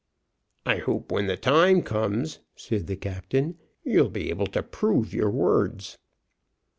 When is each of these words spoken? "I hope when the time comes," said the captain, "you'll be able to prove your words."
"I 0.65 0.77
hope 0.77 1.11
when 1.11 1.27
the 1.27 1.37
time 1.37 1.83
comes," 1.83 2.39
said 2.55 2.87
the 2.87 2.95
captain, 2.95 3.59
"you'll 3.83 4.09
be 4.09 4.31
able 4.31 4.47
to 4.47 4.63
prove 4.63 5.13
your 5.13 5.29
words." 5.29 5.99